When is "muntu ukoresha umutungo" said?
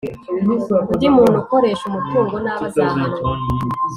1.15-2.33